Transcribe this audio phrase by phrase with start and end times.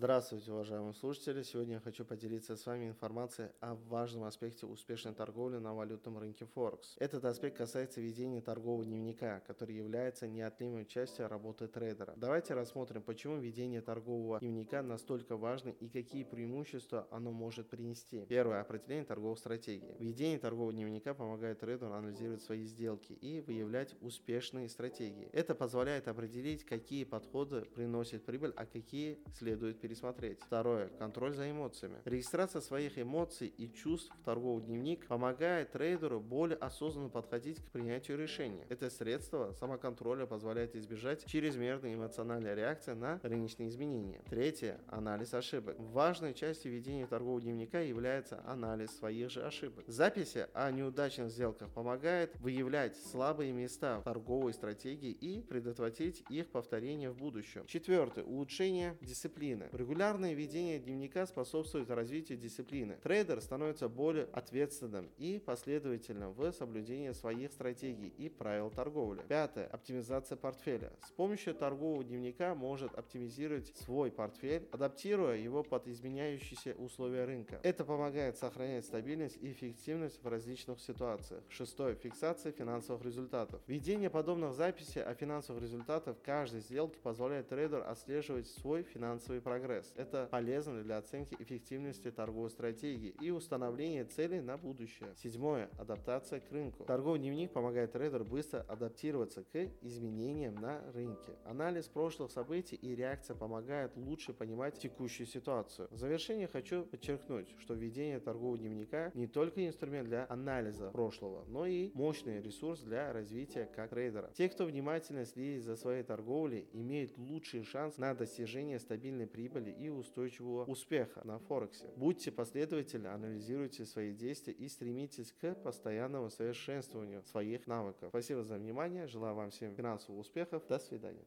[0.00, 1.42] Здравствуйте, уважаемые слушатели!
[1.42, 6.46] Сегодня я хочу поделиться с вами информацией о важном аспекте успешной торговли на валютном рынке
[6.46, 6.96] Форекс.
[6.98, 12.14] Этот аспект касается ведения торгового дневника, который является неотъемлемой частью работы трейдера.
[12.16, 18.24] Давайте рассмотрим, почему ведение торгового дневника настолько важно и какие преимущества оно может принести.
[18.26, 18.62] Первое.
[18.62, 19.96] Определение торговой стратегии.
[19.98, 25.28] Ведение торгового дневника помогает трейдеру анализировать свои сделки и выявлять успешные стратегии.
[25.34, 30.38] Это позволяет определить, какие подходы приносят прибыль, а какие следует пересмотреть.
[30.40, 30.88] Второе.
[30.98, 31.98] Контроль за эмоциями.
[32.04, 38.16] Регистрация своих эмоций и чувств в торговый дневник помогает трейдеру более осознанно подходить к принятию
[38.16, 38.64] решения.
[38.68, 44.22] Это средство самоконтроля позволяет избежать чрезмерной эмоциональной реакции на рыночные изменения.
[44.30, 44.78] Третье.
[44.86, 45.74] Анализ ошибок.
[45.78, 49.84] Важной частью ведения торгового дневника является анализ своих же ошибок.
[49.88, 57.10] Записи о неудачных сделках помогает выявлять слабые места в торговой стратегии и предотвратить их повторение
[57.10, 57.66] в будущем.
[57.66, 58.22] Четвертое.
[58.22, 59.68] Улучшение дисциплины.
[59.80, 62.98] Регулярное ведение дневника способствует развитию дисциплины.
[63.02, 69.22] Трейдер становится более ответственным и последовательным в соблюдении своих стратегий и правил торговли.
[69.26, 69.66] Пятое.
[69.68, 70.92] Оптимизация портфеля.
[71.02, 77.58] С помощью торгового дневника может оптимизировать свой портфель, адаптируя его под изменяющиеся условия рынка.
[77.62, 81.42] Это помогает сохранять стабильность и эффективность в различных ситуациях.
[81.48, 81.94] Шестое.
[81.94, 83.62] Фиксация финансовых результатов.
[83.66, 89.92] Ведение подобных записей о финансовых результатах каждой сделки позволяет трейдеру отслеживать свой финансовый прогресс прогресс.
[89.96, 95.10] Это полезно для оценки эффективности торговой стратегии и установления целей на будущее.
[95.16, 95.70] Седьмое.
[95.78, 96.84] Адаптация к рынку.
[96.84, 101.36] Торговый дневник помогает трейдеру быстро адаптироваться к изменениям на рынке.
[101.44, 105.88] Анализ прошлых событий и реакция помогают лучше понимать текущую ситуацию.
[105.90, 111.66] В завершение хочу подчеркнуть, что введение торгового дневника не только инструмент для анализа прошлого, но
[111.66, 114.30] и мощный ресурс для развития как трейдера.
[114.34, 119.70] Те, кто внимательно следит за своей торговлей, имеют лучший шанс на достижение стабильной прибыли прибыли
[119.70, 121.86] и устойчивого успеха на Форексе.
[121.96, 128.08] Будьте последовательны, анализируйте свои действия и стремитесь к постоянному совершенствованию своих навыков.
[128.10, 131.24] Спасибо за внимание, желаю вам всем финансовых успехов, до свидания.